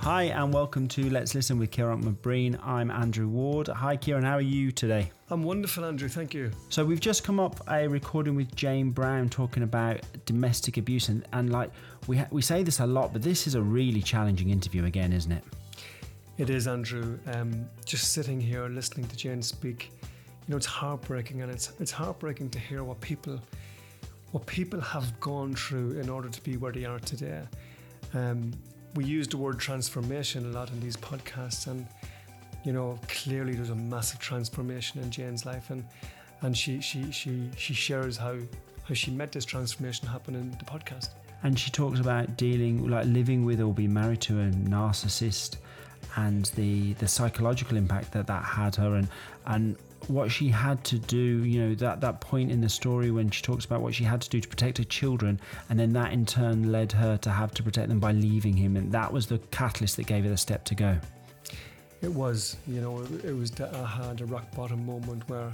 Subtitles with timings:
[0.00, 2.58] Hi, and welcome to Let's Listen with Ciarán McBreen.
[2.64, 3.66] I'm Andrew Ward.
[3.66, 5.10] Hi, Ciarán, how are you today?
[5.28, 6.08] I'm wonderful, Andrew.
[6.08, 6.52] Thank you.
[6.68, 11.26] So, we've just come up a recording with Jane Brown talking about domestic abuse, and,
[11.32, 11.70] and like
[12.06, 15.12] we, ha- we say this a lot, but this is a really challenging interview again,
[15.12, 15.44] isn't it?
[16.38, 17.18] It is, Andrew.
[17.34, 20.08] Um, just sitting here listening to Jane speak, you
[20.52, 23.40] know, it's heartbreaking, and it's it's heartbreaking to hear what people
[24.30, 27.42] what people have gone through in order to be where they are today.
[28.14, 28.52] Um,
[28.94, 31.86] we use the word transformation a lot in these podcasts, and
[32.64, 35.84] you know, clearly there's a massive transformation in Jane's life, and
[36.42, 38.36] and she she she she shares how
[38.84, 41.10] how she met this transformation happen in the podcast.
[41.42, 45.56] And she talks about dealing, like living with or being married to a narcissist,
[46.16, 49.08] and the the psychological impact that that had her, and
[49.46, 49.76] and
[50.06, 53.42] what she had to do, you know, that, that point in the story when she
[53.42, 56.24] talks about what she had to do to protect her children, and then that in
[56.24, 59.38] turn led her to have to protect them by leaving him, and that was the
[59.50, 60.96] catalyst that gave her the step to go.
[62.00, 65.50] It was, you know, it was the aha, the rock bottom moment where,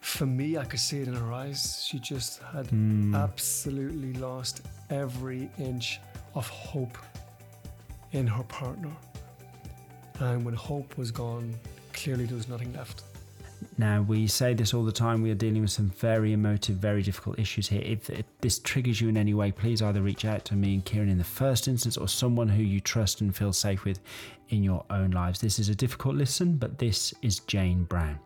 [0.00, 1.84] for me, I could see it in her eyes.
[1.86, 3.14] She just had mm.
[3.20, 5.98] absolutely lost every inch
[6.34, 6.96] of hope
[8.12, 8.92] in her partner.
[10.20, 11.54] And when hope was gone,
[12.02, 13.02] clearly there was nothing left.
[13.76, 15.22] Now, we say this all the time.
[15.22, 17.82] We are dealing with some very emotive, very difficult issues here.
[17.84, 20.84] If, if, this triggers you in any way, please either reach out to me and
[20.84, 24.00] Ciarán in the first instance or someone who you trust and feel safe with
[24.48, 25.40] in your own lives.
[25.40, 28.18] This is a difficult listen, but this is Jane Brown.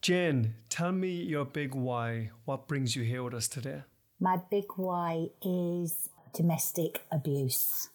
[0.00, 2.30] Jane, tell me your big why.
[2.44, 3.82] What brings you here with us today?
[4.18, 7.88] My big why is domestic abuse.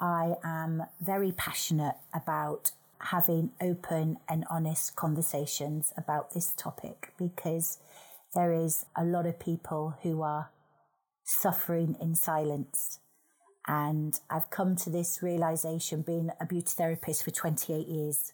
[0.00, 7.78] I am very passionate about having open and honest conversations about this topic because
[8.34, 10.50] there is a lot of people who are
[11.24, 13.00] suffering in silence.
[13.66, 18.32] And I've come to this realization being a beauty therapist for 28 years.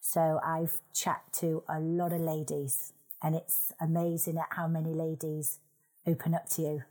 [0.00, 5.58] So I've chat to a lot of ladies and it's amazing at how many ladies
[6.06, 6.82] open up to you,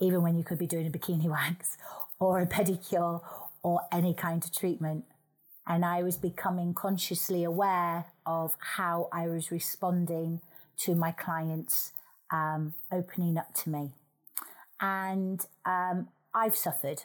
[0.00, 1.76] even when you could be doing a bikini wax
[2.18, 3.20] or a pedicure
[3.62, 5.04] or any kind of treatment.
[5.66, 10.40] And I was becoming consciously aware of how I was responding
[10.78, 11.92] to my clients
[12.30, 13.90] um, opening up to me.
[14.80, 17.02] And um, I've suffered.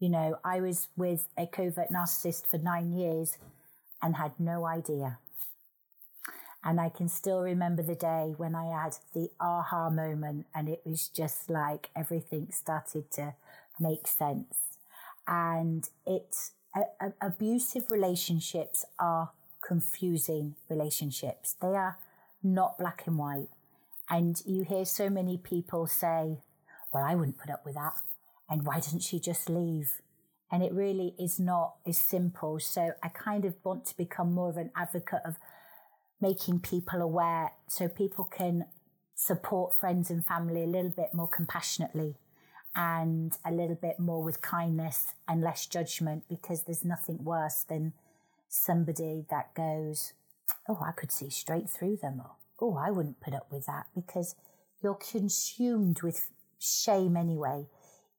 [0.00, 3.38] You know, I was with a covert narcissist for nine years
[4.02, 5.18] and had no idea.
[6.64, 10.82] And I can still remember the day when I had the aha moment and it
[10.84, 13.34] was just like everything started to
[13.80, 14.56] make sense.
[15.26, 16.52] And it's
[17.20, 19.30] abusive relationships are
[19.66, 21.54] confusing relationships.
[21.60, 21.98] They are
[22.42, 23.48] not black and white.
[24.10, 26.38] And you hear so many people say,
[26.92, 27.94] well, I wouldn't put up with that.
[28.50, 30.00] And why doesn't she just leave?
[30.50, 32.58] And it really is not as simple.
[32.58, 35.36] So I kind of want to become more of an advocate of
[36.20, 38.66] making people aware so people can
[39.14, 42.16] support friends and family a little bit more compassionately
[42.74, 47.92] and a little bit more with kindness and less judgment because there's nothing worse than
[48.48, 50.12] somebody that goes,
[50.68, 52.20] Oh, I could see straight through them.
[52.20, 54.34] Or, oh, I wouldn't put up with that because
[54.82, 56.28] you're consumed with
[56.58, 57.66] shame anyway.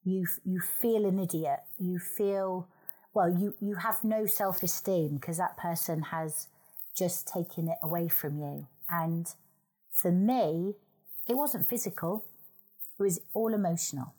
[0.04, 1.60] You, you feel an idiot.
[1.78, 2.68] You feel,
[3.12, 6.48] well, you, you have no self esteem because that person has
[6.94, 8.66] just taken it away from you.
[8.90, 9.26] And
[9.90, 10.74] for me,
[11.26, 12.24] it wasn't physical.
[12.98, 14.14] It was all emotional.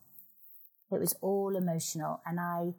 [0.91, 2.21] It was all emotional.
[2.25, 2.73] And I,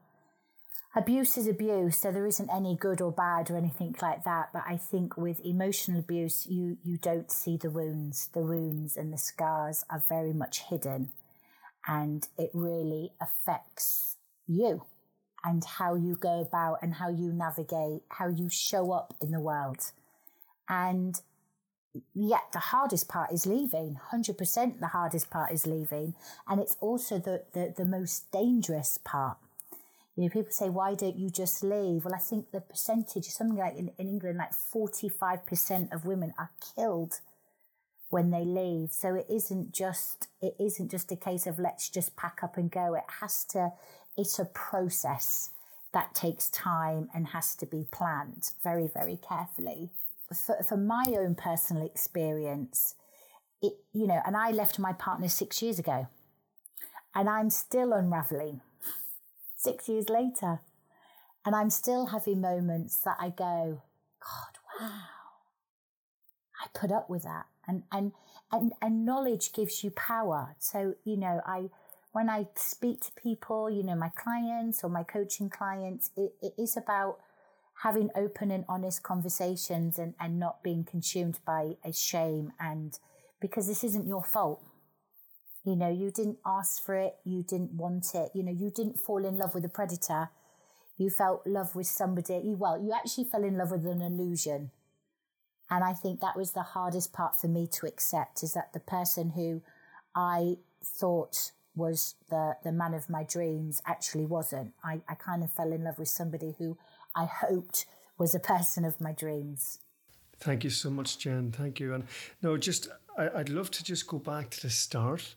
[0.94, 1.98] abuse is abuse.
[1.98, 4.50] So there isn't any good or bad or anything like that.
[4.52, 8.28] But I think with emotional abuse, you, you don't see the wounds.
[8.32, 11.10] The wounds and the scars are very much hidden.
[11.86, 14.16] And it really affects
[14.46, 14.82] you
[15.44, 19.40] and how you go about and how you navigate, how you show up in the
[19.40, 19.92] world.
[20.68, 21.20] And
[22.14, 23.98] yet the hardest part is leaving.
[24.12, 26.14] 100% the hardest part is leaving.
[26.48, 29.38] And it's also the, the, the most dangerous part.
[30.16, 32.04] You know people say why don't you just leave?
[32.04, 36.32] Well i think the percentage is something like in, in england like 45% of women
[36.38, 37.20] are killed
[38.08, 38.92] when they leave.
[38.92, 42.70] So it isn't just it isn't just a case of let's just pack up and
[42.70, 42.94] go.
[42.94, 43.72] It has to
[44.16, 45.50] it's a process
[45.92, 49.90] that takes time and has to be planned very very carefully
[50.34, 52.94] for, for my own personal experience,
[53.62, 56.08] it, you know, and I left my partner six years ago
[57.14, 58.60] and I'm still unraveling
[59.56, 60.60] six years later.
[61.44, 63.82] And I'm still having moments that I go,
[64.20, 65.02] God, wow,
[66.60, 67.46] I put up with that.
[67.68, 68.12] And, and,
[68.52, 70.56] and, and knowledge gives you power.
[70.58, 71.70] So, you know, I,
[72.12, 76.54] when I speak to people, you know, my clients or my coaching clients, it, it
[76.58, 77.18] is about
[77.82, 82.98] having open and honest conversations and, and not being consumed by a shame and
[83.40, 84.62] because this isn't your fault.
[85.64, 88.98] You know, you didn't ask for it, you didn't want it, you know, you didn't
[88.98, 90.30] fall in love with a predator.
[90.96, 92.54] You felt love with somebody.
[92.56, 94.70] Well, you actually fell in love with an illusion.
[95.68, 98.80] And I think that was the hardest part for me to accept is that the
[98.80, 99.60] person who
[100.14, 104.72] I thought was the, the man of my dreams actually wasn't.
[104.82, 106.78] I, I kind of fell in love with somebody who
[107.16, 107.86] I hoped
[108.18, 109.78] was a person of my dreams.
[110.38, 111.50] Thank you so much, Jen.
[111.50, 111.94] Thank you.
[111.94, 112.04] And
[112.42, 115.34] no, just I, I'd love to just go back to the start,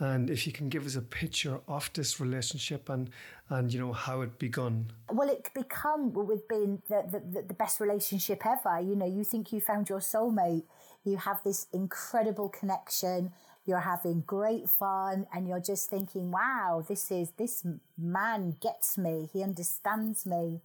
[0.00, 3.10] and if you can give us a picture of this relationship and
[3.48, 4.90] and you know how it begun.
[5.12, 8.80] Well, it become with being the, the the best relationship ever.
[8.80, 10.64] You know, you think you found your soulmate.
[11.04, 13.32] You have this incredible connection.
[13.64, 17.64] You're having great fun, and you're just thinking, "Wow, this is this
[17.96, 19.28] man gets me.
[19.32, 20.62] He understands me."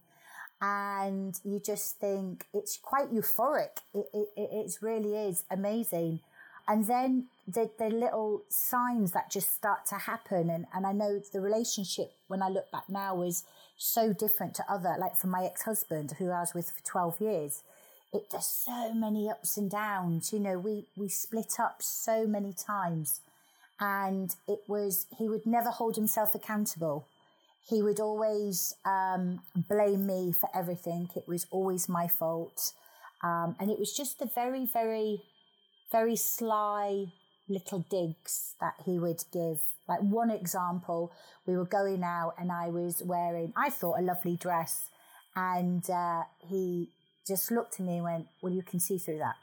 [0.60, 3.78] And you just think it's quite euphoric.
[3.94, 6.20] It, it, it really is amazing.
[6.66, 10.50] And then the, the little signs that just start to happen.
[10.50, 13.44] And, and I know the relationship, when I look back now, was
[13.78, 17.20] so different to other, like for my ex husband, who I was with for 12
[17.20, 17.62] years.
[18.12, 20.32] It, there's so many ups and downs.
[20.32, 23.20] You know, we, we split up so many times.
[23.80, 27.06] And it was, he would never hold himself accountable
[27.68, 31.10] he would always um, blame me for everything.
[31.14, 32.72] It was always my fault.
[33.22, 35.22] Um, and it was just the very, very,
[35.92, 37.06] very sly
[37.48, 39.58] little digs that he would give.
[39.86, 41.12] Like one example,
[41.46, 44.88] we were going out and I was wearing, I thought, a lovely dress.
[45.36, 46.90] And uh, he
[47.26, 49.36] just looked at me and went, Well, you can see through that.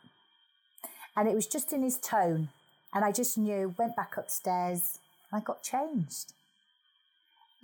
[1.15, 2.49] And it was just in his tone.
[2.93, 4.99] And I just knew, went back upstairs,
[5.31, 6.33] I got changed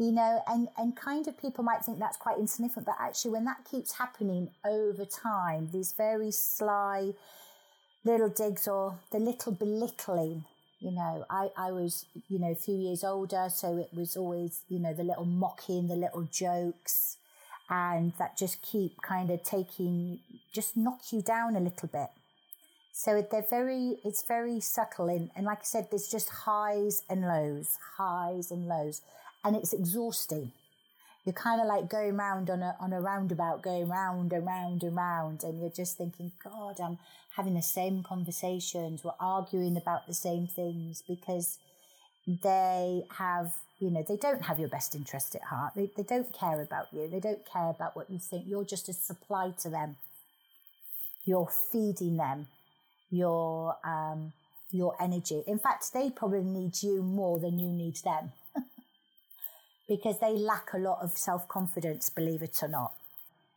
[0.01, 3.45] you know, and, and kind of people might think that's quite insignificant, but actually, when
[3.45, 7.13] that keeps happening over time, these very sly
[8.03, 10.45] little digs or the little belittling,
[10.79, 14.61] you know, I, I was, you know, a few years older, so it was always,
[14.69, 17.17] you know, the little mocking, the little jokes,
[17.69, 20.17] and that just keep kind of taking,
[20.51, 22.09] just knock you down a little bit.
[22.91, 25.09] So they're very, it's very subtle.
[25.09, 29.01] And, and like I said, there's just highs and lows, highs and lows
[29.43, 30.51] and it's exhausting.
[31.25, 34.83] You're kind of like going round on a on a roundabout, going round and round
[34.83, 36.97] and round, and you're just thinking, God, I'm
[37.35, 39.03] having the same conversations.
[39.03, 41.59] We're arguing about the same things because
[42.27, 45.73] they have, you know, they don't have your best interest at heart.
[45.75, 47.07] They they don't care about you.
[47.07, 48.45] They don't care about what you think.
[48.47, 49.97] You're just a supply to them.
[51.23, 52.47] You're feeding them
[53.11, 54.33] your um,
[54.71, 55.43] your energy.
[55.45, 58.31] In fact, they probably need you more than you need them
[59.91, 62.93] because they lack a lot of self confidence, believe it or not.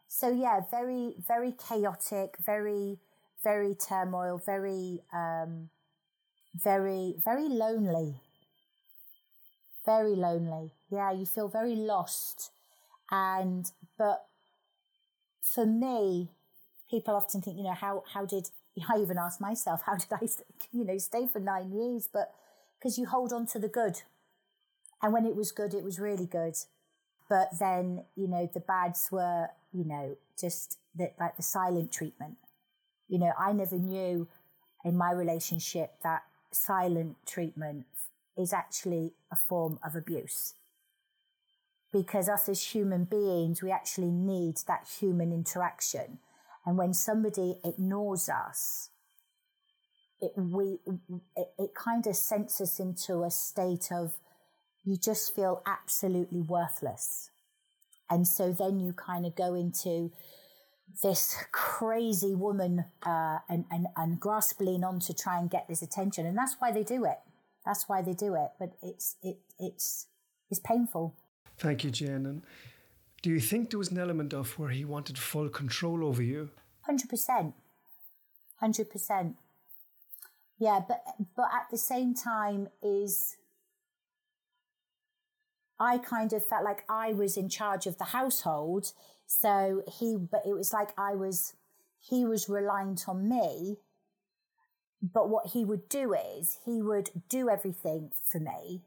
[0.08, 2.98] So, yeah, very, very chaotic, very,
[3.44, 5.68] very turmoil, very, um,
[6.56, 8.16] very, very lonely.
[9.86, 10.72] Very lonely.
[10.90, 12.50] Yeah, you feel very lost.
[13.12, 14.26] And, but
[15.40, 16.30] for me,
[16.90, 18.50] people often think, you know, how, how did,
[18.92, 20.26] I even ask myself, how did I,
[20.72, 22.08] you know, stay for nine years?
[22.12, 22.32] But
[22.76, 24.02] because you hold on to the good
[25.04, 26.54] and when it was good, it was really good.
[27.28, 32.38] But then, you know, the bads were, you know, just the, like the silent treatment.
[33.06, 34.26] You know, I never knew
[34.82, 37.84] in my relationship that silent treatment
[38.34, 40.54] is actually a form of abuse.
[41.92, 46.18] Because us as human beings, we actually need that human interaction.
[46.64, 48.88] And when somebody ignores us,
[50.18, 50.78] it, we,
[51.36, 54.14] it, it kind of sends us into a state of
[54.84, 57.30] you just feel absolutely worthless.
[58.10, 60.12] And so then you kind of go into
[61.02, 66.26] this crazy woman uh, and, and, and grasping on to try and get this attention.
[66.26, 67.18] And that's why they do it.
[67.64, 68.50] That's why they do it.
[68.58, 70.06] But it's, it, it's,
[70.50, 71.14] it's painful.
[71.58, 72.26] Thank you, Jen.
[72.26, 72.42] And
[73.22, 76.50] do you think there was an element of where he wanted full control over you?
[76.88, 77.54] 100%.
[78.62, 79.34] 100%.
[80.58, 81.02] Yeah, but,
[81.34, 83.36] but at the same time is
[85.78, 88.92] I kind of felt like I was in charge of the household.
[89.26, 91.54] So he, but it was like I was,
[92.00, 93.78] he was reliant on me.
[95.02, 98.80] But what he would do is he would do everything for me,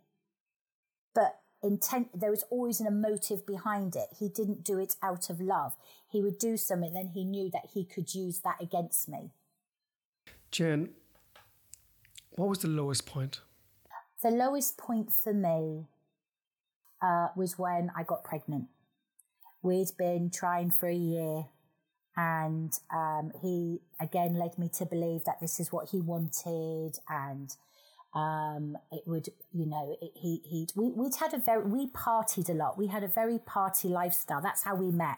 [1.13, 4.07] but intent, there was always an emotive behind it.
[4.17, 5.75] He didn't do it out of love.
[6.09, 9.29] He would do something, then he knew that he could use that against me.
[10.49, 10.89] Jen,
[12.31, 13.41] what was the lowest point?
[14.23, 15.85] The lowest point for me
[17.01, 18.65] uh, was when I got pregnant.
[19.61, 21.45] We'd been trying for a year,
[22.15, 27.55] and um, he again led me to believe that this is what he wanted, and
[28.13, 32.49] um, it would, you know, it, he he we we'd had a very we partied
[32.49, 32.77] a lot.
[32.77, 34.41] We had a very party lifestyle.
[34.41, 35.17] That's how we met.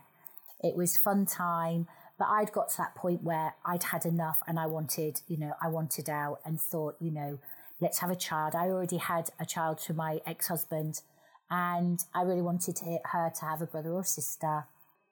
[0.62, 4.59] It was fun time, but I'd got to that point where I'd had enough, and
[4.59, 7.39] I wanted, you know, I wanted out, and thought, you know,
[7.79, 8.55] let's have a child.
[8.55, 11.01] I already had a child to my ex husband
[11.49, 14.65] and I really wanted her to have a brother or sister.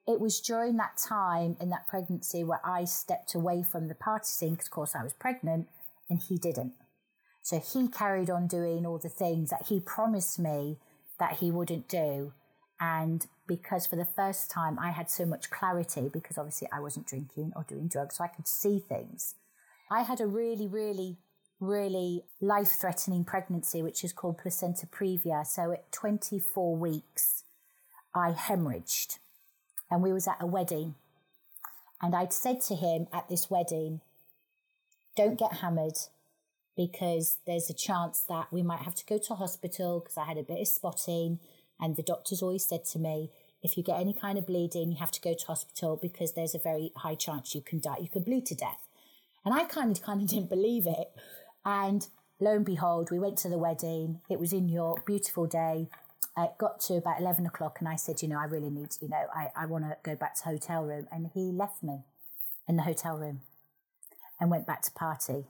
[0.08, 4.28] It was during that time in that pregnancy where I stepped away from the party
[4.28, 5.68] scene because, of course, I was pregnant
[6.10, 6.74] and he didn't.
[7.42, 10.78] So he carried on doing all the things that he promised me
[11.20, 12.34] that he wouldn't do.
[12.80, 17.08] And because for the first time I had so much clarity, because obviously I wasn't
[17.08, 19.36] drinking or doing drugs, so I could see things.
[19.90, 21.18] I had a really, really
[21.60, 25.46] really life threatening pregnancy, which is called placenta previa.
[25.46, 27.44] So at 24 weeks,
[28.14, 29.20] I hemorrhaged
[29.90, 30.96] and we was at a wedding.
[32.02, 34.02] And I'd said to him at this wedding,
[35.16, 35.98] don't get hammered
[36.76, 40.38] because there's a chance that we might have to go to hospital because I had
[40.38, 41.40] a bit of spotting.
[41.80, 43.32] And the doctors always said to me,
[43.64, 46.54] if you get any kind of bleeding, you have to go to hospital because there's
[46.54, 47.98] a very high chance you can die.
[48.00, 48.88] You can bleed to death.
[49.44, 51.10] And I kind of kind of didn't believe it.
[51.68, 52.08] And
[52.40, 54.22] lo and behold, we went to the wedding.
[54.30, 55.90] It was in York, beautiful day.
[56.38, 59.10] It got to about 11 o'clock and I said, you know, I really need, you
[59.10, 61.08] know, I, I want to go back to hotel room.
[61.12, 62.06] And he left me
[62.70, 63.42] in the hotel room
[64.40, 65.44] and went back to party.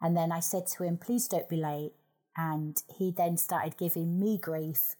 [0.00, 1.92] And then I said to him, please don't be late.
[2.34, 4.94] And he then started giving me grief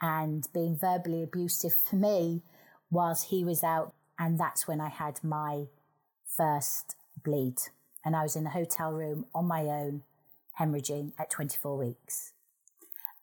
[0.00, 2.42] and being verbally abusive for me
[2.92, 3.92] whilst he was out.
[4.20, 5.64] And that's when I had my
[6.24, 7.58] first bleed
[8.04, 10.02] and I was in a hotel room on my own,
[10.58, 12.32] hemorrhaging at 24 weeks.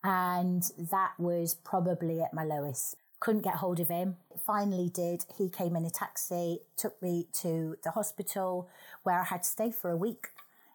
[0.04, 2.96] And that was probably at my lowest.
[3.20, 4.18] Couldn't get hold of him.
[4.46, 5.26] Finally, did.
[5.36, 8.70] He came in a taxi, took me to the hospital
[9.04, 10.28] where I had to stay for a week.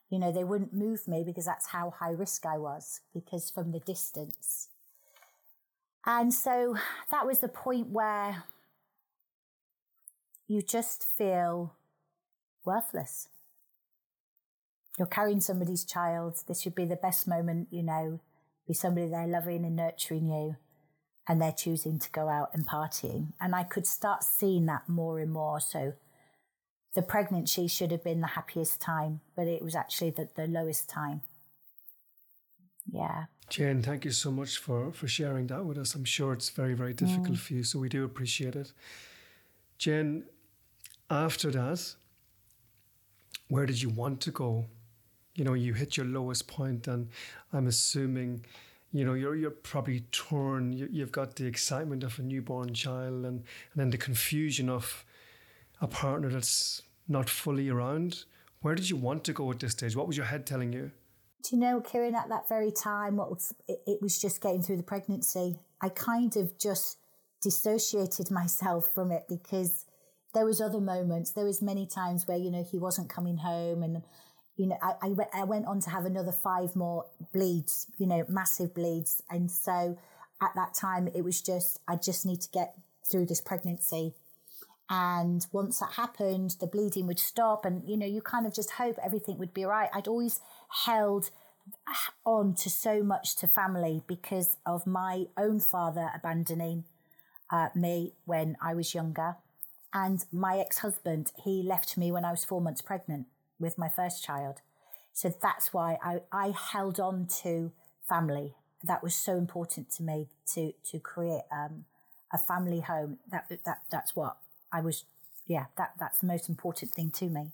[0.09, 3.71] You know, they wouldn't move me because that's how high risk I was, because from
[3.71, 4.69] the distance.
[6.05, 6.77] And so
[7.11, 8.45] that was the point where
[10.49, 11.75] you just feel
[12.65, 13.29] worthless
[15.01, 16.39] you're carrying somebody's child.
[16.47, 18.21] This should be the best moment, you know,
[18.69, 20.57] be somebody they're loving and nurturing you,
[21.27, 23.33] and they're choosing to go out and partying.
[23.41, 25.59] And I could start seeing that more and more.
[25.59, 25.95] So
[26.95, 30.91] the pregnancy should have been the happiest time, but it was actually the, the lowest
[30.91, 31.23] time.
[32.93, 33.25] Yeah.
[33.49, 35.95] Jen, thank you so much for, for sharing that with us.
[35.95, 37.39] I'm sure it's very, very difficult mm.
[37.39, 38.73] for you, so we do appreciate it.
[39.79, 40.25] Jen,
[41.09, 41.95] after that,
[43.49, 44.67] where did you want to go?
[45.41, 47.09] You know you hit your lowest point and
[47.51, 48.45] i'm assuming
[48.93, 50.71] you know you're you're probably torn.
[50.75, 53.39] You, have got the excitement of a newborn child and
[53.73, 55.07] and then the confusion of
[55.81, 58.25] a partner that's not fully around.
[58.61, 59.97] Where did you want to go at this stage?
[59.97, 60.91] What was your head telling you?
[61.43, 64.61] Do you know Ciarán at that very time what was, it, it was just getting
[64.63, 65.59] through the pregnancy.
[65.81, 66.99] I kind of just
[67.41, 69.87] dissociated myself from it because
[70.35, 71.31] there was other moments.
[71.31, 74.03] There was many times where you know he wasn't coming home and
[74.61, 78.07] you know, I, I, went, I went on to have another five more bleeds, you
[78.07, 79.23] know, massive bleeds.
[79.31, 79.97] And so
[80.43, 82.75] at that time, it was just, I just need to get
[83.11, 84.13] through this pregnancy.
[84.91, 87.65] And once that happened, the bleeding would stop.
[87.65, 89.89] And, you know, you kind of just hope everything would be right.
[89.95, 90.41] I'd always
[90.85, 91.31] held
[92.27, 96.85] on to so much to family because of my own father abandoning
[97.51, 99.37] uh, me when I was younger.
[99.95, 103.27] And my ex husband, he left me when I was four months pregnant
[103.61, 104.63] with my first child.
[105.13, 107.73] So that's why I, I held on to
[108.09, 108.55] family.
[108.83, 111.85] That was so important to me to to create um,
[112.33, 113.19] a family home.
[113.31, 114.39] That that that's what
[114.73, 115.05] I was.
[115.47, 117.53] Yeah, that that's the most important thing to me.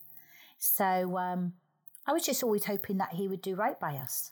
[0.57, 1.53] So um,
[2.05, 4.31] I was just always hoping that he would do right by us,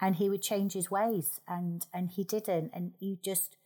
[0.00, 2.70] and he would change his ways, and and he didn't.
[2.74, 3.56] And you just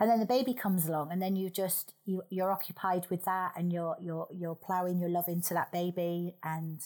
[0.00, 3.52] and then the baby comes along and then you just you you're occupied with that
[3.54, 6.34] and you're you're you're plowing your love into that baby.
[6.42, 6.80] And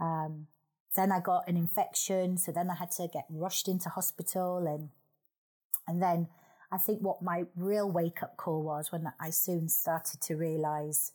[0.00, 0.46] um,
[0.94, 4.64] then I got an infection so then I had to get rushed into hospital.
[4.68, 4.90] And
[5.88, 6.28] and then
[6.70, 11.10] I think what my real wake up call was when I soon started to realize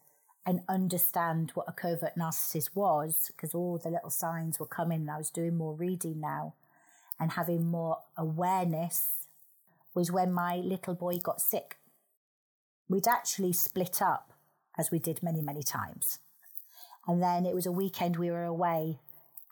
[0.46, 5.12] and understand what a covert narcissist was because all the little signs were coming and
[5.12, 6.56] I was doing more reading now
[7.20, 9.21] and having more awareness
[9.94, 11.78] was when my little boy got sick.
[12.88, 14.34] We'd actually split up,
[14.78, 16.20] as we did many, many times.
[17.08, 19.00] And then it was a weekend we were away,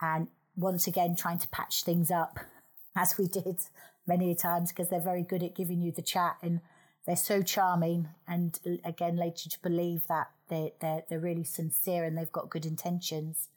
[0.02, 2.40] and once again trying to patch things up,
[2.96, 3.60] as we did
[4.10, 6.60] many times because they're very good at giving you the chat and
[7.06, 12.04] they're so charming and again led you to believe that they they're, they're really sincere
[12.04, 13.50] and they've got good intentions.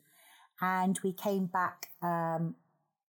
[0.61, 2.55] And we came back um,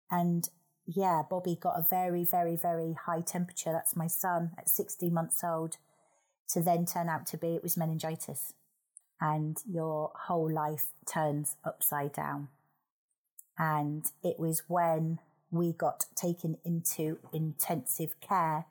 [0.09, 0.49] and
[0.85, 3.71] yeah, Bobby got a very, very, very high temperature.
[3.71, 5.77] That's my son at 16 months old
[6.49, 8.53] to then turn out to be it was meningitis.
[9.21, 12.49] And your whole life turns upside down.
[13.57, 15.19] And it was when
[15.51, 18.65] we got taken into intensive care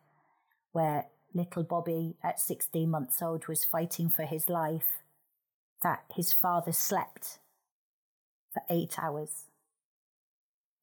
[0.73, 5.02] where little Bobby at 16 months old was fighting for his life
[5.83, 7.38] that his father slept
[8.52, 9.47] for eight hours.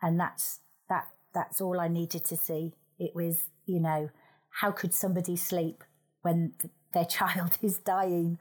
[0.02, 2.74] And that's, that, that's all I needed to see.
[2.98, 4.10] It was, you know,
[4.50, 5.84] how could somebody sleep
[6.22, 8.38] when th- their child is dying?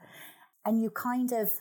[0.65, 1.51] And you kind of,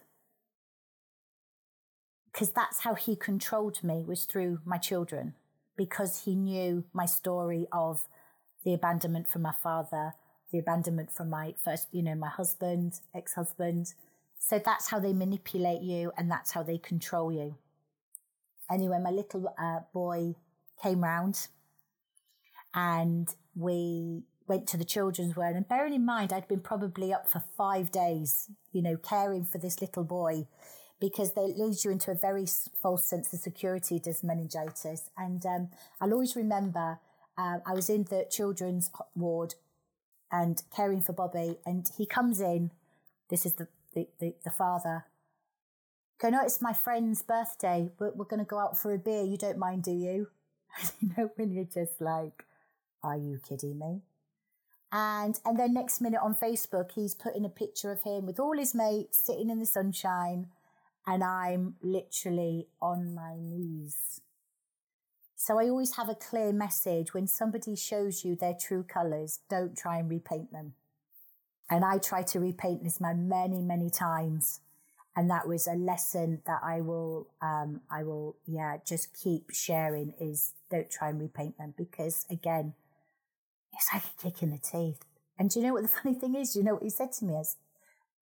[2.33, 5.35] because that's how he controlled me was through my children
[5.77, 8.07] because he knew my story of
[8.65, 10.15] the abandonment from my father,
[10.53, 13.95] the abandonment from my first, you know, my husband, ex husband.
[14.39, 17.57] So that's how they manipulate you and that's how they control you.
[18.71, 20.35] Anyway, my little uh, boy
[20.83, 21.49] came round
[22.75, 25.57] and we went to the children's ward.
[25.57, 29.59] And bearing in mind, I'd been probably up for five days, you know, caring for
[29.59, 30.47] this little boy
[31.01, 32.47] because they lead you into a very
[32.83, 35.11] false sense of security, does meningitis.
[35.17, 35.69] And um,
[36.01, 36.99] I'll always remember
[37.37, 39.55] uh, I was in the children's ward
[40.33, 42.71] and caring for Bobby, and he comes in.
[43.31, 45.07] This is the the, the, the father.
[46.21, 47.91] Go, no, it's my friend's birthday.
[47.99, 49.23] We're, we're going to go out for a beer.
[49.23, 50.29] You don't mind, do you?
[51.01, 52.45] you know, when you're just like,
[53.03, 54.01] are you kidding me?
[54.91, 58.57] And and then next minute on Facebook, he's putting a picture of him with all
[58.57, 60.47] his mates sitting in the sunshine,
[61.07, 64.21] and I'm literally on my knees.
[65.37, 69.77] So I always have a clear message when somebody shows you their true colours, don't
[69.77, 70.75] try and repaint them.
[71.71, 74.61] And I tried to repaint this man many, many times.
[75.19, 80.15] And that was a lesson that I will, um, I will, yeah, just keep sharing
[80.21, 82.75] is don't try and repaint them because again,
[83.73, 85.01] it's like a kick in the teeth.
[85.37, 86.53] And do you know what the funny thing is?
[86.53, 87.57] Do you know what he said to me is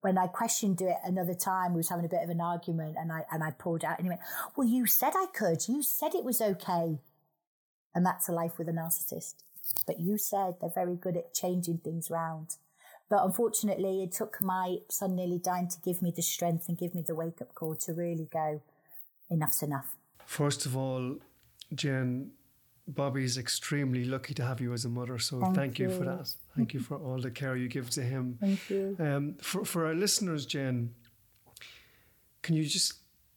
[0.01, 3.13] when I questioned it another time, we was having a bit of an argument and
[3.13, 4.23] I, and I pulled out and he went,
[4.57, 5.69] well, you said I could.
[5.69, 7.01] You said it was okay.
[7.95, 9.35] And that's a life with a narcissist.
[9.87, 12.57] But you said they're very good at changing things around.
[13.09, 16.95] But unfortunately, it took my son nearly dying to give me the strength and give
[16.95, 18.63] me the wake up call to really go,
[19.31, 19.95] enough's enough.
[20.25, 21.17] First of all,
[21.73, 22.33] Jen,
[22.89, 25.19] Bobby's extremely lucky to have you as a mother.
[25.19, 25.89] So thank, thank you.
[25.89, 25.97] you.
[25.97, 26.35] for that.
[26.57, 28.39] Thank you for all the care you give to him.
[28.41, 28.97] Thank you.
[28.99, 30.93] Um, for, for our listeners, Jen,
[32.43, 32.95] can you just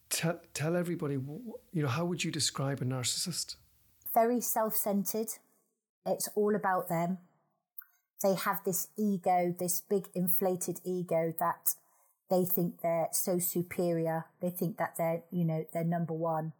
[0.08, 3.54] tell, tell everybody, you know, how would you describe a narcissist?
[4.12, 5.28] Very self centered.
[6.06, 7.18] It's all about them
[8.22, 11.74] they have this ego, this big inflated ego that
[12.30, 14.26] they think they're so superior.
[14.40, 16.52] They think that they're, you know, they're number one.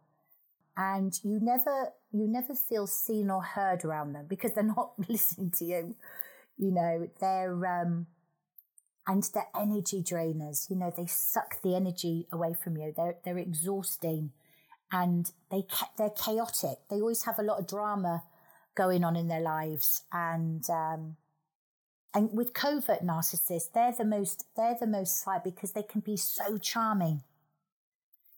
[0.75, 5.51] And you never, you never feel seen or heard around them because they're not listening
[5.57, 5.95] to you.
[6.57, 8.07] You know, they're, um,
[9.07, 10.69] and they're energy drainers.
[10.69, 12.93] You know, they suck the energy away from you.
[12.95, 14.31] They're, they're exhausting
[14.91, 15.65] and they,
[15.97, 16.79] they're chaotic.
[16.89, 18.23] They always have a lot of drama
[18.75, 20.03] going on in their lives.
[20.11, 21.17] And, um,
[22.13, 26.17] and with covert narcissists, they're the most, they're the most sly because they can be
[26.17, 27.23] so charming.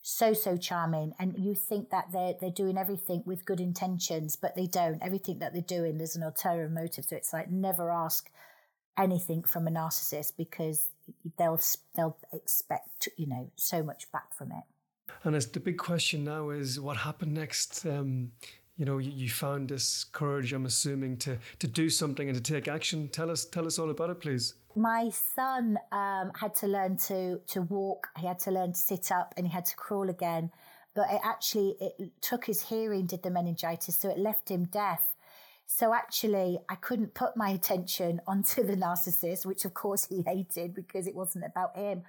[0.04, 1.14] So, so charming.
[1.18, 5.02] And you think that they're, they're doing everything with good intentions, but they don't.
[5.02, 7.06] Everything that they're doing, there's an ulterior motive.
[7.06, 8.30] So it's like never ask
[8.98, 10.90] anything from a narcissist because
[11.38, 11.60] they'll,
[11.96, 14.64] they'll expect, you know, so much back from it.
[15.24, 17.86] And as the big question now is what happened next?
[17.86, 18.34] Um,
[18.78, 22.68] you know, you, found this courage, I'm assuming, to to do something and to take
[22.68, 23.08] action.
[23.08, 24.56] Tell us, tell us all about it, please.
[24.76, 28.08] My son um, had to learn to to walk.
[28.18, 30.52] He had to learn to sit up, and he had to crawl again.
[30.96, 35.16] But it actually it took his hearing, did the meningitis, so it left him deaf.
[35.66, 40.74] So actually, I couldn't put my attention onto the narcissist, which of course he hated
[40.74, 42.04] because it wasn't about him.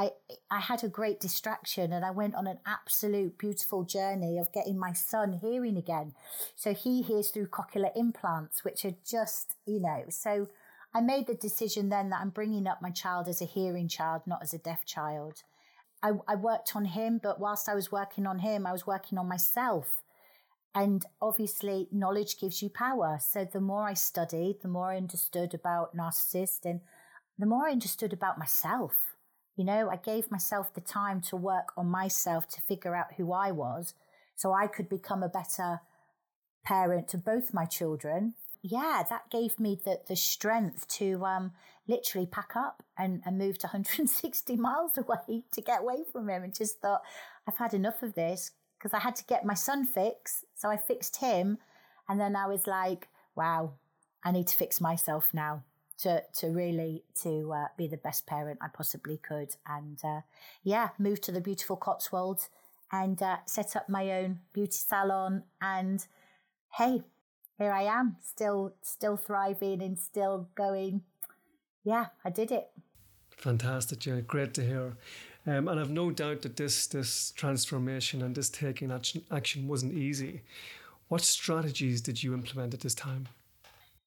[0.00, 0.12] I
[0.50, 4.78] I had a great distraction and I went on an absolute beautiful journey of getting
[4.78, 6.14] my son hearing again.
[6.56, 10.48] So he hears through cochlear implants, which are just, you know, so
[10.94, 14.22] I made the decision then that I'm bringing up my child as a hearing child,
[14.26, 15.42] not as a deaf child.
[16.02, 19.18] I, I worked on him, but whilst I was working on him, I was working
[19.18, 20.02] on myself.
[20.74, 23.18] And obviously, knowledge gives you power.
[23.20, 26.80] So the more I studied, the more I understood about narcissists and
[27.38, 29.09] the more I understood about myself
[29.60, 33.30] you know, I gave myself the time to work on myself to figure out who
[33.30, 33.92] I was
[34.34, 35.80] so I could become a better
[36.64, 38.32] parent to both my children.
[38.62, 41.52] yeah, that gave me the, the strength to um,
[41.86, 46.42] literally pack up and, and move to 160 miles away to get away from him
[46.42, 47.02] and just thought,
[47.46, 50.46] I've had enough of this because I had to get my son fixed.
[50.54, 51.58] So I fixed him.
[52.08, 53.74] And then I was like, wow,
[54.24, 55.64] I need to fix myself now
[56.02, 59.54] to, to really to uh, be the best parent I possibly could.
[59.66, 60.20] And uh,
[60.62, 62.48] yeah, moved to the beautiful Cotswolds
[62.92, 65.44] and uh, set up my own beauty salon.
[65.60, 66.04] And
[66.74, 67.02] hey,
[67.58, 71.02] here I am, still still thriving and still going.
[71.84, 72.70] Yeah, I did it.
[73.36, 74.22] Fantastic, Jen.
[74.22, 74.96] Great to hear.
[75.46, 79.94] Um, and I've no doubt that this this transformation and this taking action, action wasn't
[79.94, 80.42] easy.
[81.08, 83.28] What strategies did you implement at this time?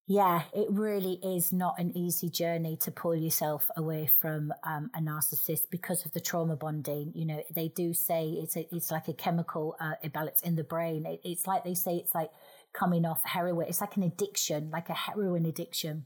[0.05, 4.99] Yeah, it really is not an easy journey to pull yourself away from um, a
[4.99, 7.13] narcissist because of the trauma bonding.
[7.15, 10.63] You know, they do say it's a, it's like a chemical uh, imbalance in the
[10.63, 11.05] brain.
[11.05, 12.31] It, it's like they say it's like
[12.73, 13.67] coming off heroin.
[13.69, 16.05] It's like an addiction, like a heroin addiction.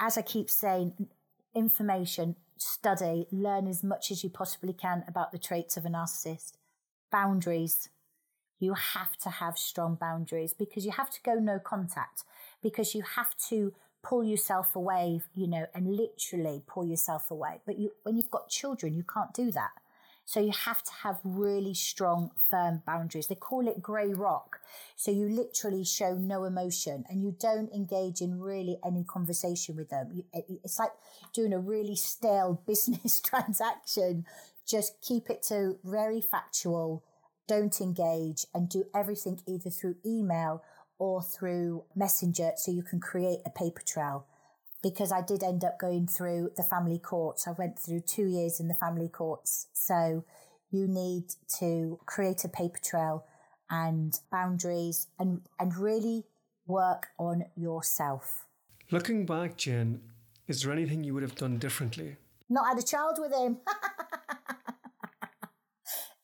[0.00, 1.08] As I keep saying,
[1.54, 6.54] information, study, learn as much as you possibly can about the traits of a narcissist.
[7.10, 7.88] Boundaries.
[8.58, 12.22] You have to have strong boundaries because you have to go no contact,
[12.62, 13.72] because you have to
[14.02, 17.60] pull yourself away, you know, and literally pull yourself away.
[17.64, 19.70] But you, when you've got children, you can't do that.
[20.24, 23.26] So you have to have really strong, firm boundaries.
[23.26, 24.60] They call it grey rock.
[24.96, 29.90] So you literally show no emotion and you don't engage in really any conversation with
[29.90, 30.22] them.
[30.32, 30.92] It's like
[31.32, 34.24] doing a really stale business transaction.
[34.66, 37.04] Just keep it to very factual.
[37.48, 40.62] Don't engage and do everything either through email
[40.98, 44.26] or through messenger so you can create a paper trail
[44.82, 47.46] because I did end up going through the family courts.
[47.46, 49.68] I went through two years in the family courts.
[49.72, 50.24] So
[50.70, 51.24] you need
[51.58, 53.24] to create a paper trail
[53.70, 56.24] and boundaries and, and really
[56.66, 58.46] work on yourself.
[58.90, 60.00] Looking back, Jen,
[60.48, 62.16] is there anything you would have done differently?
[62.50, 63.58] Not had a child with him.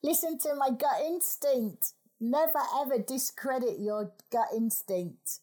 [0.03, 1.93] Listen to my gut instinct.
[2.21, 5.39] Never ever discredit your gut instinct.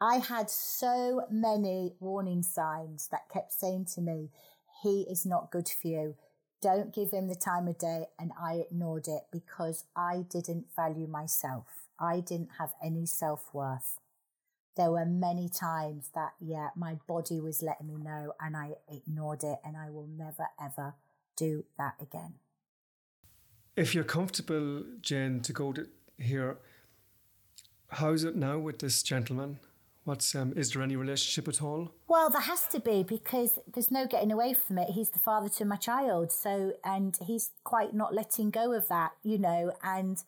[0.00, 4.30] I had so many warning signs that kept saying to me,
[4.82, 6.14] he is not good for you.
[6.62, 8.06] Don't give him the time of day.
[8.18, 11.66] And I ignored it because I didn't value myself.
[11.98, 13.98] I didn't have any self worth.
[14.76, 19.42] There were many times that, yeah, my body was letting me know and I ignored
[19.42, 19.58] it.
[19.64, 20.94] And I will never, ever
[21.36, 22.34] do that again.
[23.76, 25.86] If you're comfortable, Jen, to go to
[26.18, 26.58] here,
[27.88, 29.58] how's it now with this gentleman?
[30.04, 31.92] What's um, is there any relationship at all?
[32.08, 34.90] Well, there has to be because there's no getting away from it.
[34.90, 39.12] He's the father to my child, so and he's quite not letting go of that,
[39.22, 39.72] you know.
[39.82, 40.22] And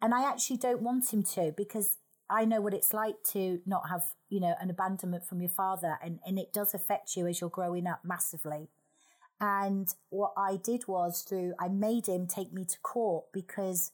[0.00, 1.98] and I actually don't want him to because
[2.30, 5.98] I know what it's like to not have, you know, an abandonment from your father,
[6.02, 8.70] and and it does affect you as you're growing up massively.
[9.38, 13.92] And what I did was through I made him take me to court because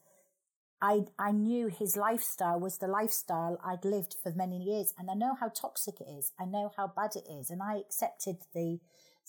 [0.83, 4.93] I, I knew his lifestyle was the lifestyle I'd lived for many years.
[4.99, 6.33] And I know how toxic it is.
[6.37, 7.49] I know how bad it is.
[7.49, 8.81] And I accepted the,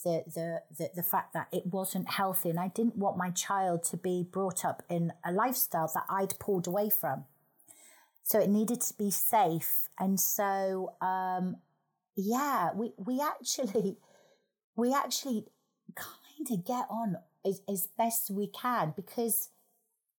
[0.02, 2.50] the, the, the, the fact that it wasn't healthy.
[2.50, 6.36] And I didn't want my child to be brought up in a lifestyle that I'd
[6.40, 7.26] pulled away from.
[8.24, 9.88] So it needed to be safe.
[9.96, 11.58] And so, um,
[12.16, 13.98] yeah, we, we actually,
[14.76, 15.44] we actually
[15.94, 19.50] kind of get on as, as best we can because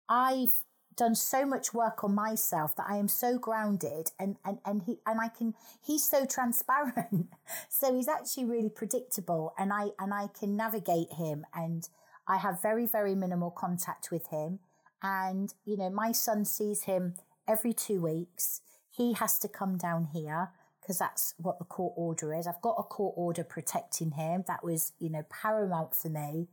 [0.07, 0.63] I've
[0.95, 4.99] done so much work on myself that I am so grounded and, and, and he,
[5.05, 5.53] and I can,
[5.85, 7.27] he's so transparent.
[7.69, 11.87] so he's actually really predictable and I, and I can navigate him and
[12.27, 14.59] I have very, very minimal contact with him.
[15.03, 17.15] And, you know, my son sees him
[17.47, 18.61] every two weeks.
[18.89, 20.49] He has to come down here
[20.81, 22.47] because that's what the court order is.
[22.47, 24.43] I've got a court order protecting him.
[24.47, 26.47] That was, you know, paramount for me.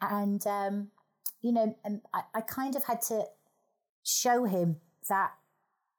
[0.00, 0.88] And, um,
[1.42, 3.24] you know, and I, I kind of had to
[4.08, 4.76] show him
[5.08, 5.32] that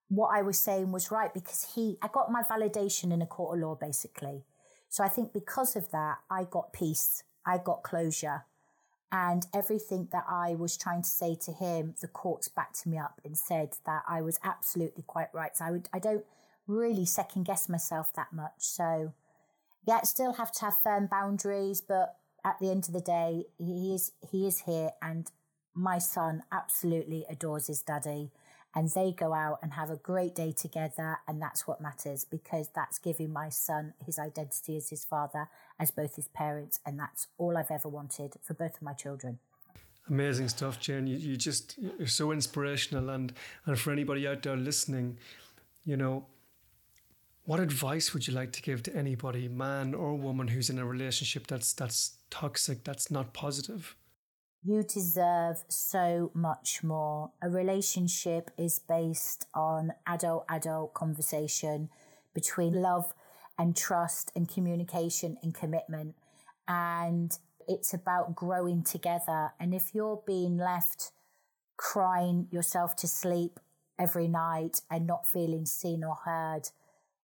[0.07, 3.57] what I was saying was right because he, I got my validation in a court
[3.57, 4.43] of law basically.
[4.89, 8.45] So I think because of that, I got peace, I got closure.
[9.11, 13.21] And everything that I was trying to say to him, the courts backed me up
[13.23, 15.55] and said that I was absolutely quite right.
[15.55, 16.25] So I would, I don't
[16.67, 18.53] really second guess myself that much.
[18.57, 19.13] So
[19.87, 23.93] yeah, still have to have firm boundaries, but at the end of the day, he
[23.93, 25.29] is, he is here and
[25.73, 28.31] my son absolutely adores his daddy
[28.75, 32.69] and they go out and have a great day together and that's what matters because
[32.75, 35.47] that's giving my son his identity as his father
[35.79, 39.39] as both his parents and that's all i've ever wanted for both of my children
[40.07, 41.07] amazing stuff Jen.
[41.07, 43.33] you, you just you're so inspirational and
[43.65, 45.17] and for anybody out there listening
[45.85, 46.25] you know
[47.49, 50.85] what advice would you like to give to anybody, man or woman, who's in a
[50.85, 53.95] relationship that's that's toxic, that's not positive?
[54.61, 57.31] You deserve so much more.
[57.41, 61.89] A relationship is based on adult adult conversation
[62.33, 63.13] between love
[63.57, 66.15] and trust and communication and commitment.
[66.67, 69.51] And it's about growing together.
[69.59, 71.11] And if you're being left
[71.77, 73.59] crying yourself to sleep
[73.97, 76.63] every night and not feeling seen or heard,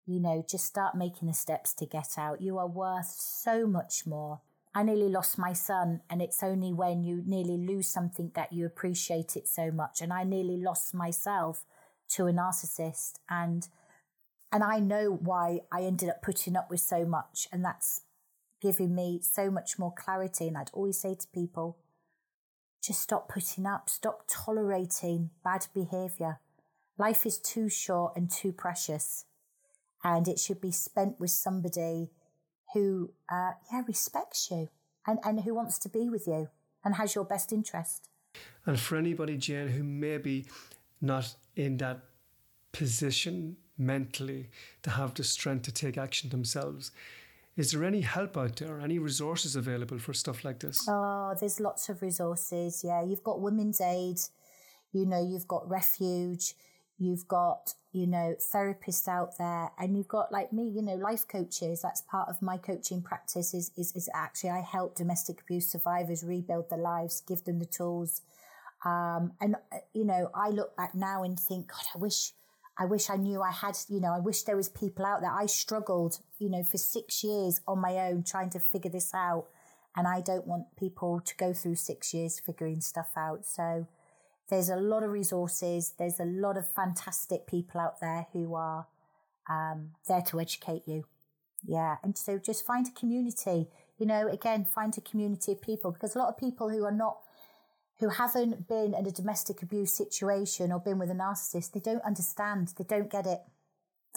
[0.07, 2.41] you know, just start making the steps to get out.
[2.41, 4.41] You are worth so much more.
[4.77, 8.67] I nearly lost my son, and it's only when you nearly lose something that you
[8.67, 10.03] appreciate it so much.
[10.03, 11.65] And I nearly lost myself
[12.11, 13.67] to a narcissist, and
[14.53, 18.03] and I know why I ended up putting up with so much, and that's
[18.61, 20.47] giving me so much more clarity.
[20.47, 21.79] And I'd always say to people,
[22.85, 26.41] just stop putting up, stop tolerating bad behavior.
[26.99, 29.25] Life is too short and too precious
[30.05, 32.11] and it should be spent with somebody
[32.75, 34.69] who, uh, yeah, respects you
[35.07, 36.49] and, and who wants to be with you
[36.85, 38.09] and has your best interest.
[38.65, 40.47] And for anybody, Jane, who may be
[41.01, 42.01] not in that
[42.73, 44.51] position mentally
[44.83, 46.91] to have the strength to take action themselves,
[47.57, 50.87] is there any help out there, any resources available for stuff like this?
[50.89, 52.83] Oh, there's lots of resources.
[52.85, 54.19] Yeah, you've got Women's Aid,
[54.93, 56.55] you know, you've got Refuge,
[56.99, 61.27] you've got you know, therapists out there and you've got like me, you know, life
[61.27, 61.81] coaches.
[61.81, 66.23] That's part of my coaching practice is, is, is actually I help domestic abuse survivors
[66.23, 68.21] rebuild their lives, give them the tools.
[68.85, 72.33] Um, and, uh, you know, I look back now and think, God, I wish,
[72.79, 75.33] I wish I knew I had, you know, I wish there was people out there.
[75.33, 79.47] I struggled, you know, for six years on my own trying to figure this out.
[79.97, 83.47] And I don't want people to go through six years figuring stuff out.
[83.47, 83.87] So,
[84.49, 85.95] there's a lot of resources.
[85.99, 88.87] There's a lot of fantastic people out there who are
[89.49, 91.05] um, there to educate you.
[91.65, 91.97] Yeah.
[92.03, 96.15] And so just find a community, you know, again, find a community of people because
[96.15, 97.19] a lot of people who are not,
[97.99, 102.03] who haven't been in a domestic abuse situation or been with a narcissist, they don't
[102.05, 103.41] understand, they don't get it.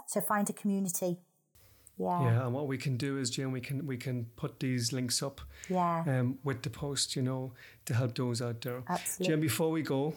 [0.08, 1.18] So find a community.
[2.00, 2.24] Yeah.
[2.24, 5.22] Yeah, and what we can do is, Jane, we can we can put these links
[5.22, 5.42] up.
[5.68, 6.04] Yeah.
[6.08, 7.52] Um, with the post, you know,
[7.86, 8.84] to help those out there.
[8.88, 9.34] Absolutely.
[9.34, 10.14] Jane, before we go,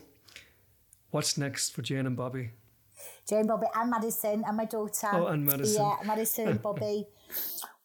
[1.11, 2.51] what's next for Jane and Bobby?
[3.29, 5.09] Jane, Bobby, and Madison, and my daughter.
[5.12, 5.83] Oh, and Madison.
[5.83, 7.07] Yeah, Madison and Bobby.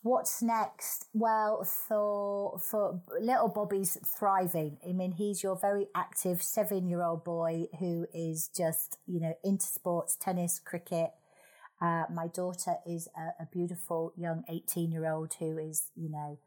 [0.03, 1.07] What's next?
[1.13, 4.77] Well, for for little Bobby's thriving.
[4.87, 9.33] I mean, he's your very active seven year old boy who is just you know
[9.43, 11.11] into sports, tennis, cricket
[11.81, 16.39] uh, my daughter is a, a beautiful young 18 year old who is, you know,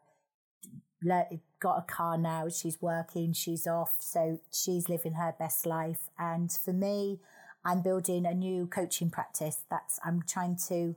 [1.60, 2.48] got a car now.
[2.48, 3.96] She's working, she's off.
[4.00, 6.08] So she's living her best life.
[6.18, 7.20] And for me,
[7.64, 9.58] I'm building a new coaching practice.
[9.70, 10.96] That's, I'm trying to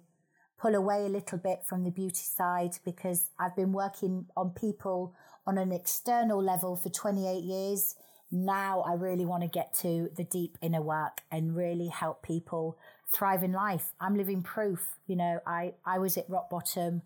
[0.59, 5.13] pull away a little bit from the beauty side because I've been working on people
[5.45, 7.95] on an external level for 28 years.
[8.31, 12.77] Now I really want to get to the deep inner work and really help people
[13.13, 13.93] thrive in life.
[13.99, 14.97] I'm living proof.
[15.07, 17.03] You know, I, I was at rock bottom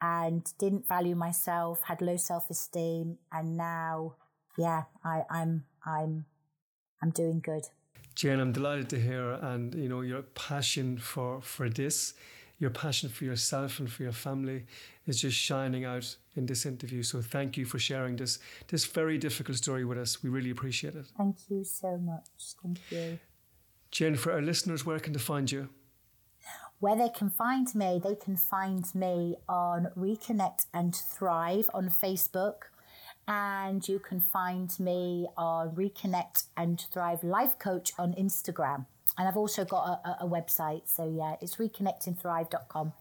[0.00, 4.14] and didn't value myself, had low self esteem, and now,
[4.58, 6.26] yeah, I, I'm I'm
[7.02, 7.64] I'm doing good.
[8.14, 12.14] Jen, I'm delighted to hear, and you know your passion for for this,
[12.58, 14.66] your passion for yourself and for your family,
[15.06, 17.02] is just shining out in this interview.
[17.04, 20.22] So thank you for sharing this this very difficult story with us.
[20.22, 21.06] We really appreciate it.
[21.16, 22.56] Thank you so much.
[22.60, 23.18] Thank you.
[23.92, 25.68] Jen, for our listeners, where can they find you?
[26.80, 32.54] Where they can find me, they can find me on Reconnect and Thrive on Facebook.
[33.28, 38.86] And you can find me on Reconnect and Thrive Life Coach on Instagram.
[39.16, 40.82] And I've also got a, a website.
[40.86, 42.94] So, yeah, it's reconnectingthrive.com.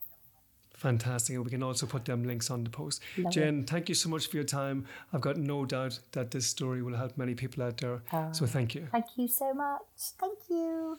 [0.82, 1.36] Fantastic.
[1.36, 3.04] And we can also put them links on the post.
[3.15, 3.70] Love Jen, it.
[3.70, 4.88] thank you so much for your time.
[5.13, 8.02] I've got no doubt that this story will help many people out there.
[8.12, 8.88] Uh, so thank you.
[8.91, 9.84] Thank you so much.
[10.20, 10.98] Thank you.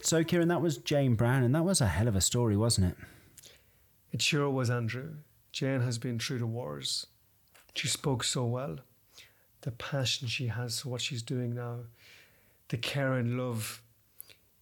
[0.00, 2.86] So, Ciarán, that was Jane Brown, and that was a hell of a story, wasn't
[2.92, 3.50] it?
[4.12, 5.16] It sure was, Andrew.
[5.52, 7.06] Jane has been through the wars.
[7.74, 8.78] She spoke so well.
[9.60, 11.80] The passion she has for what she's doing now,
[12.68, 13.82] the care and love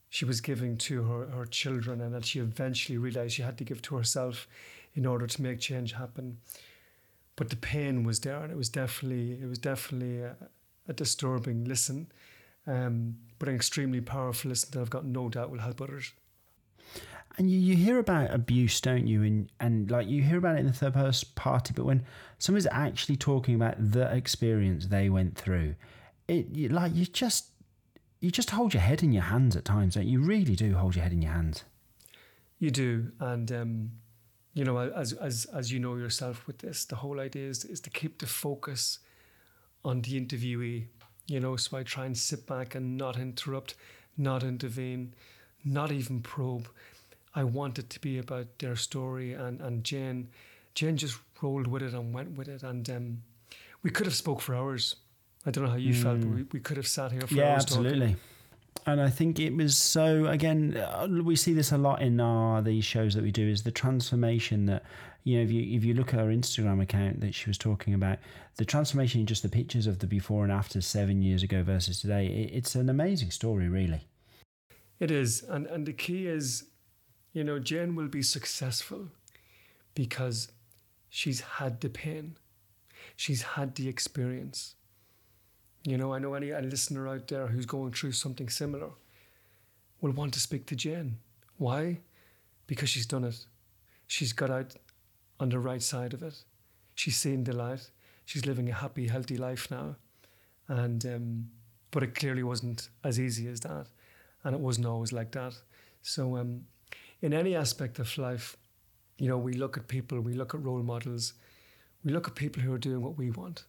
[0.08, 3.64] she was giving to her, her children and that she eventually realized she had to
[3.64, 4.46] give to herself
[4.94, 6.38] in order to make change happen.
[7.34, 10.36] But the pain was there and it was definitely it was definitely a,
[10.88, 12.10] a disturbing listen.
[12.66, 16.12] Um, but an extremely powerful listen that I've got no doubt will help others.
[17.38, 19.22] And you, you hear about abuse, don't you?
[19.22, 22.04] And and like you hear about it in the third person party, but when
[22.38, 25.74] someone's actually talking about the experience they went through,
[26.28, 27.50] it like you just
[28.20, 30.18] you just hold your head in your hands at times, don't you?
[30.18, 31.64] You really do hold your head in your hands.
[32.58, 33.90] You do, and um,
[34.54, 37.80] you know, as as as you know yourself with this, the whole idea is is
[37.82, 39.00] to keep the focus
[39.84, 40.86] on the interviewee.
[41.26, 43.74] You know, so I try and sit back and not interrupt,
[44.16, 45.12] not intervene,
[45.64, 46.68] not even probe.
[47.34, 50.28] I want it to be about their story, and and Jen,
[50.74, 53.22] Jane just rolled with it and went with it, and um,
[53.82, 54.96] we could have spoke for hours.
[55.46, 56.02] I don't know how you mm.
[56.02, 57.66] felt, but we, we could have sat here for yeah, hours.
[57.70, 58.06] Yeah, absolutely.
[58.08, 58.20] Talking
[58.86, 60.26] and I think it was so.
[60.26, 63.48] Again, uh, we see this a lot in our these shows that we do.
[63.48, 64.84] Is the transformation that
[65.24, 67.94] you know if you if you look at her Instagram account that she was talking
[67.94, 68.18] about,
[68.56, 72.00] the transformation in just the pictures of the before and after seven years ago versus
[72.00, 72.26] today.
[72.26, 74.06] It, it's an amazing story, really.
[75.00, 76.66] It is, and and the key is,
[77.32, 79.08] you know, Jen will be successful
[79.94, 80.52] because
[81.08, 82.36] she's had the pain,
[83.16, 84.75] she's had the experience
[85.86, 88.90] you know, I know any, listener out there who's going through something similar
[90.00, 91.18] will want to speak to Jen.
[91.58, 92.00] Why?
[92.66, 93.46] Because she's done it.
[94.06, 94.74] She's got out
[95.38, 96.42] on the right side of it.
[96.94, 97.90] She's seen the light.
[98.24, 99.96] She's living a happy, healthy life now.
[100.68, 101.50] And um,
[101.92, 103.86] but it clearly wasn't as easy as that,
[104.44, 105.54] and it wasn't always like that.
[106.02, 106.66] So, um,
[107.22, 108.56] in any aspect of life,
[109.18, 111.34] you know, we look at people, we look at role models,
[112.04, 113.64] we look at people who are doing what we want.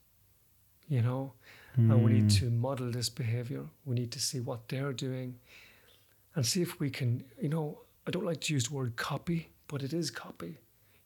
[0.89, 1.33] You know,
[1.79, 1.91] Mm.
[1.91, 2.39] And we need hmm.
[2.39, 3.63] to model this behavior.
[3.85, 5.35] We need to see what they're doing
[6.35, 9.49] and see if we can, you know, I don't like to use the word copy,
[9.67, 10.57] but it is copy.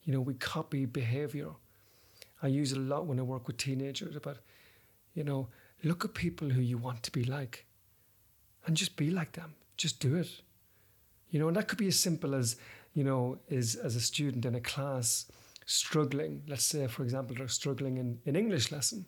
[0.04, 1.50] You know, we copy behavior.
[2.42, 4.38] I use it a lot when I work with teenagers about,
[5.14, 5.50] you know,
[5.84, 7.66] look at people who you want to be like
[8.66, 9.56] and just be like them.
[9.78, 10.30] Just do it.
[11.30, 12.56] You know, and that could be as simple as,
[12.94, 15.26] you know, is as a student in a class
[15.66, 16.44] struggling.
[16.48, 19.06] Let's say, for example, they're struggling in an English lesson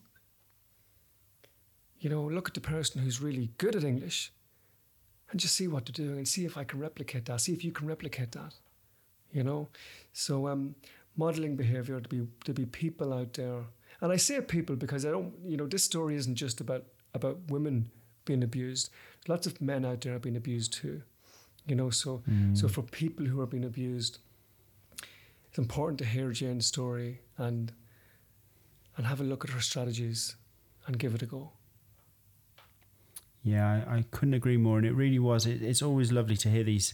[2.03, 4.33] you know, look at the person who's really good at English
[5.31, 7.63] and just see what they're doing and see if I can replicate that, see if
[7.63, 8.55] you can replicate that,
[9.31, 9.69] you know?
[10.11, 10.75] So, um,
[11.15, 13.61] modeling behavior to be, to be people out there.
[14.01, 17.37] And I say people because I don't, you know, this story isn't just about, about
[17.47, 17.89] women
[18.25, 18.89] being abused.
[19.29, 21.03] Lots of men out there are being abused too,
[21.65, 21.89] you know?
[21.89, 22.57] So, mm.
[22.57, 24.19] so for people who are being abused,
[25.47, 27.71] it's important to hear Jane's story and,
[28.97, 30.35] and have a look at her strategies
[30.85, 31.53] and give it a go.
[33.43, 35.45] Yeah, I, I, couldn't agree more, and it really was.
[35.45, 36.93] It, it's always lovely to hear these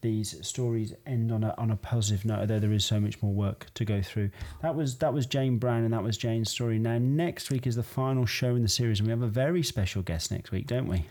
[0.00, 3.32] these stories end on a on a positive note, although there is so much more
[3.32, 4.30] work to go through.
[4.60, 6.78] That was that was Jane Brown, and that was Jane's story.
[6.78, 9.62] Now next week is the final show in the series, and we have a very
[9.62, 11.06] special guest next week, don't we?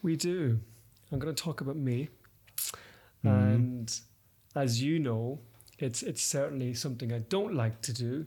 [0.00, 0.60] We do.
[1.10, 2.08] I'm going to talk about me,
[3.24, 3.30] mm.
[3.30, 4.00] and
[4.54, 5.40] as you know,
[5.78, 8.26] it's it's certainly something I don't like to do,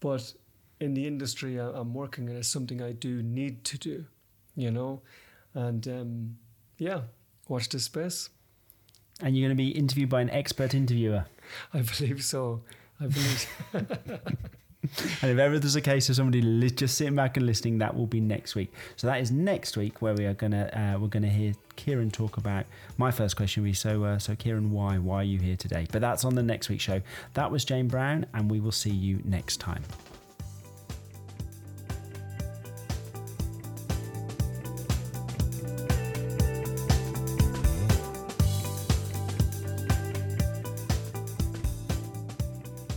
[0.00, 0.32] but
[0.80, 4.06] in the industry I'm working in, it's something I do need to do
[4.58, 5.00] you know,
[5.54, 6.36] and um,
[6.78, 7.02] yeah,
[7.46, 8.28] watch this space.
[9.20, 11.26] And you're going to be interviewed by an expert interviewer.
[11.72, 12.62] I believe so.
[13.00, 13.46] I believe.
[15.22, 17.96] and if ever there's a case of somebody li- just sitting back and listening, that
[17.96, 18.72] will be next week.
[18.96, 22.36] So that is next week where we are gonna uh, we're gonna hear Ciarán talk
[22.36, 22.66] about.
[22.96, 25.86] My first question will be so uh, so Ciarán, why why are you here today?
[25.90, 27.00] But that's on the next week's show.
[27.34, 29.82] That was Jane Brown, and we will see you next time.